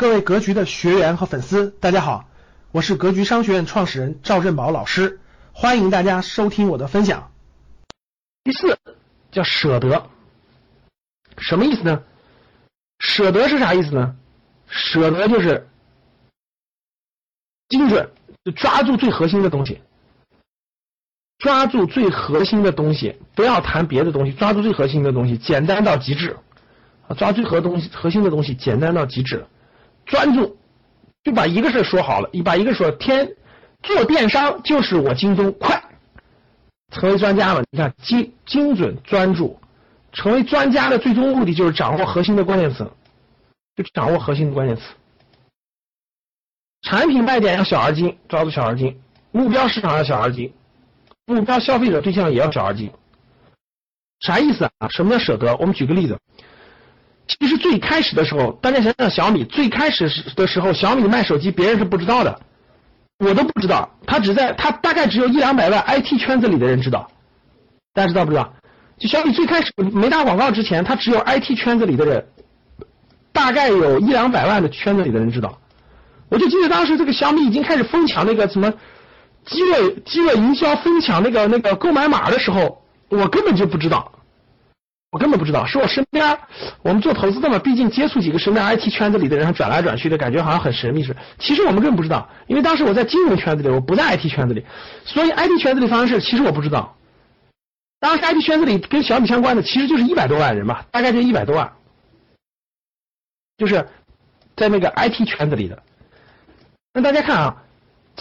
[0.00, 2.26] 各位格局的学员和粉丝，大家好，
[2.72, 5.20] 我是格局商学院创始人赵振宝老师，
[5.52, 7.30] 欢迎大家收听我的分享。
[8.42, 8.78] 第四
[9.30, 10.08] 叫舍得，
[11.36, 12.02] 什么意思呢？
[12.98, 14.16] 舍得是啥意思呢？
[14.68, 15.68] 舍得就是
[17.68, 18.10] 精准，
[18.42, 19.82] 就抓住最核心的东西，
[21.36, 26.38] 抓住最核心的东西，不要谈别的东西，抓住最核心的东西，简单到极致
[27.06, 27.12] 啊！
[27.18, 29.44] 抓最核东西核心的东西，简单到极致。
[30.10, 30.58] 专注，
[31.22, 33.36] 就把一个事说好了，你把一个说天
[33.82, 35.80] 做电商就是我京东快，
[36.90, 37.62] 成为专家了。
[37.70, 39.56] 你看精精准专注，
[40.12, 42.90] 成为专家的最终目的就是掌握核心的关键词，
[43.76, 44.82] 就掌握核心的关键词。
[46.82, 48.94] 产品卖点要小而精，抓住小而精；
[49.30, 50.52] 目标市场要小而精，
[51.24, 52.90] 目标消费者对象也要小而精。
[54.18, 54.88] 啥意思啊？
[54.88, 55.56] 什么叫舍得？
[55.56, 56.18] 我们举个例子。
[57.38, 62.40] 其实最开始的时候，大家想想小米最开始的时候，小米卖手机别人是不知道的，
[63.18, 67.08] 我都不知道，他只在他大概只有一两百万 IT 圈子里的人知道，
[67.94, 68.52] 大家知道不知道？
[68.98, 72.26] 就小米最开始没打广告之前，他只有 IT 圈子里的人，
[73.32, 75.58] 大概有一两百万的圈子里的人知道。
[76.28, 78.72] 我就记得当时这个小米已经开始疯抢那个什么
[79.46, 84.12] 饥饿饥饿营销，疯抢那个那个购买码的时候，我根本就不知道。
[85.10, 86.38] 我根本不知道，是我身边
[86.82, 91.16] 我们做投资的嘛，毕竟接触几个身边 IT 圈子里的人转来转去的感觉好像很神秘似的。
[91.38, 94.64] 其实我们根本不知道，因为当时我在金融圈子里，我不在 IT 圈子里，
[95.04, 96.96] 所以 IT 圈子里发生事，其实我不知道。
[97.98, 101.72] 当时 IT 圈子里跟小米相关的，其实就是一百多万人吧，大概就一百多万，
[103.58, 103.84] 就是
[104.56, 105.82] 在那个 IT 圈子里的。
[106.94, 107.56] 那大家看啊，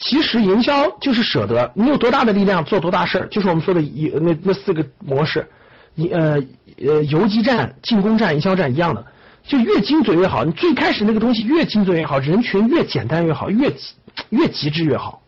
[0.00, 5.48] 其实营销就是舍得，你有多大的力量做多大事，就是我们说的一那那四个模式。
[5.94, 6.42] 你呃
[6.78, 9.04] 呃游击战、进攻战、营销战一样的，
[9.44, 10.44] 就越精准越好。
[10.44, 13.72] 你最开始那个东西越精准越好，人群越简单越好，越
[14.30, 15.22] 越极致越好，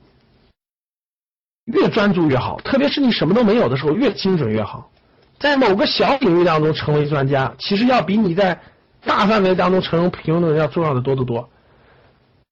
[1.67, 2.61] 越专注越好。
[2.61, 4.91] 特别是你什么都没有的时候，越精准越好。
[5.39, 8.59] 在某个小领域当中成为专家，其实要比你在
[9.05, 11.51] 大范围当中成为平庸的人要重要的多得多。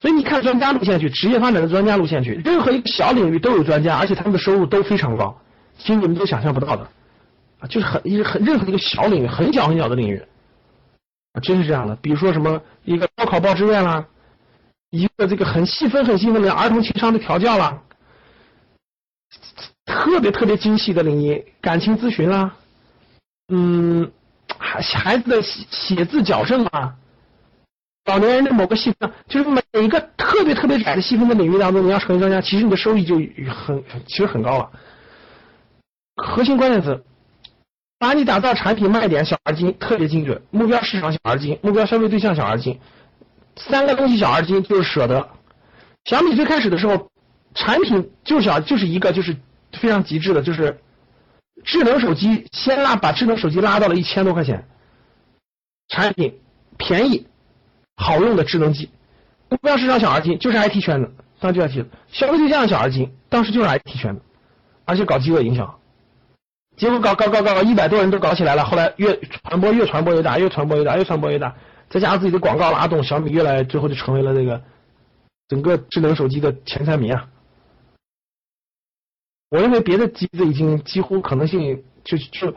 [0.00, 5.38] 所以你看专家路线去，职业发展的专家路线去，任何一个小领域都有专家，而且他们的收入都非常高，
[5.78, 6.86] 其实你们都想象不到的。
[7.68, 10.22] 就是很一很任何一个小领域，很小很小的领域，
[11.32, 11.94] 啊，真是这样的。
[11.96, 14.04] 比如说什么一个高考报志愿啦，
[14.90, 17.82] 一个这个很细分很细分的儿童情商的调教啦，
[19.86, 22.54] 特别特别精细的领域，感情咨询啦，
[23.48, 24.10] 嗯，
[24.58, 26.96] 孩孩子的写写字矫正啊，
[28.06, 33.16] 老年人的某个细分，就是每一个特别特别窄的细分的领域当中，你要成为专家，其实你的收益就
[33.52, 34.70] 很其实很高了。
[36.16, 37.04] 核心关键词。
[38.02, 42.80] 把你打造产品卖点小而精，特别精准，目标市场小而精，目标消费对象小而精，
[43.54, 45.28] 三个东西小而精就是舍得。
[46.06, 47.08] 小米最开始的时候，
[47.54, 49.36] 产品就小就是一个就是
[49.74, 50.80] 非常极致的，就是
[51.62, 54.64] 智能手机先拉把智能手机拉到了一千多块钱，
[55.86, 56.41] 产品
[56.76, 57.28] 便宜
[57.94, 58.91] 好用的智能机，
[59.48, 61.08] 目标市场小而精就是 IT 圈子，
[61.38, 64.22] 当就 IT 消费对象小而精，当时就是 IT 圈子，
[64.86, 65.78] 而且搞饥饿营销。
[66.82, 68.65] 结果搞搞搞搞搞，一百多人都搞起来了。
[68.65, 71.54] 后来越传播越传播越大，越传播越大，越传播越大。
[71.88, 74.60] 再加上自己的广告拉动，小米越来最后就成为了这个
[75.47, 77.28] 整个智能手机的前三名啊。
[79.50, 82.53] 我认为别的机子已经几乎可能性就就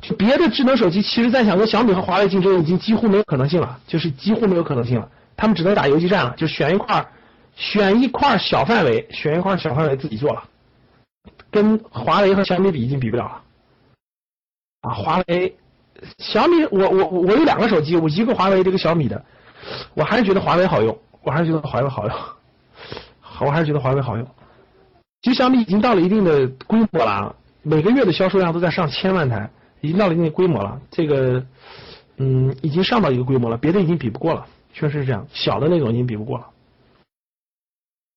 [0.00, 5.08] 就别的智能手机，其实在想跟小米和华为竞争已经几乎没有可能性了，就是几乎没有可能性了。
[5.36, 7.06] 他们只能打游击战了，就选一块
[7.54, 10.42] 选一块小范围，选一块小范围自己做了，
[11.52, 13.42] 跟华为和小米比已经比不了了。
[14.80, 15.54] 啊，华为、
[16.18, 19.22] 小米，我我我有两个手机，我一个华为，一个小米的，
[19.94, 22.16] 我还是觉得华为好用，我还是觉得华为好用，
[23.20, 24.26] 好，我还是觉得华为好用。
[25.22, 29.50] 其实小米已经到了一定的规模了，每个月的销售量都在上千万台，
[29.82, 30.80] 已经到了一定的规模了。
[30.90, 31.44] 这个，
[32.16, 36.46] 嗯，已经上到一个规模了，别的已经比不过了，确实是这样，小的那种已经比不过了。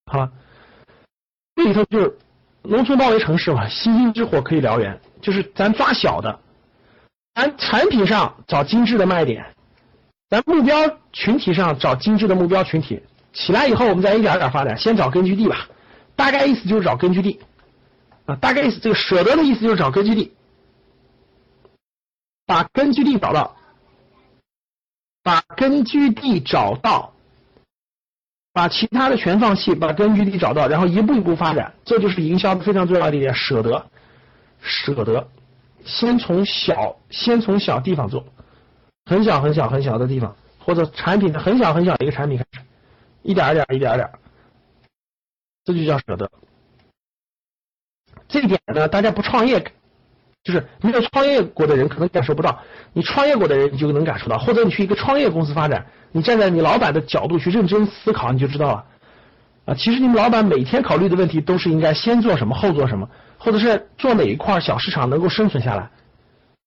[0.05, 0.31] 好了，
[1.57, 2.17] 这里头就是
[2.61, 6.39] 农村包围城市嘛，星星之火可以燎原，就是咱抓小的。
[7.35, 9.45] 咱产品上找精致的卖点，
[10.29, 10.75] 咱目标
[11.11, 13.01] 群体上找精致的目标群体，
[13.33, 15.67] 起来以后我们再一点点发展，先找根据地吧。
[16.15, 17.39] 大概意思就是找根据地
[18.27, 20.31] 啊，大概意思这个舍得的意思就是找根据地，
[22.45, 23.55] 把根据地找到，
[25.23, 27.13] 把根据地找到，
[28.53, 33.83] 把其他的全放弃，把根据地找到，然后一步一步发展，这就是营销非常重要的一点，舍得，
[34.61, 35.27] 舍得。
[35.85, 38.25] 先从小，先从小地方做，
[39.05, 42.65] 很小很小很小的地方，或者产品的很小很小的一个产品开始，
[43.21, 44.09] 一点一点一点点，
[45.65, 46.29] 这就叫舍得。
[48.27, 49.59] 这一点呢，大家不创业，
[50.43, 52.59] 就是没有创业过的人可能感受不到，
[52.93, 58.85] 你创业过的人你就能感受到，或者你去一个创业公司发展，你站在你老板的角度去认真思考，你就知道了。
[59.65, 63.09] 啊，其实你们老板每天考虑的问题都是应该先做什么，后做什么，
[63.43, 65.91] 或者是做哪一块小市场能够生存下来，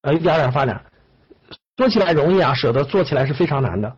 [0.02, 0.84] 呃，一点点发展。
[1.78, 3.96] 说起来容易啊，舍得做起来是非常难的。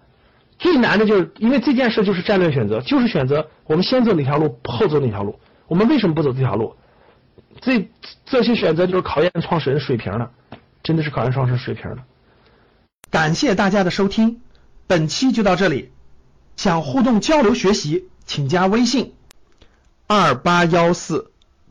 [0.59, 5.41] 最难的就是因为这件事就是战略选择，就是选择我们先走哪条路，后走哪条路。
[5.67, 6.77] 我们为什么不走这条路？
[7.61, 7.91] 这
[8.25, 10.31] 这些选择就是考验创始人水平的，
[10.85, 11.99] 真的是考验创始人水平的。
[13.11, 14.41] 感谢大家的收听，
[14.87, 15.91] 本期就到这里。
[16.57, 19.15] 想互动交流学习，请加微信
[20.07, 21.33] 二八幺四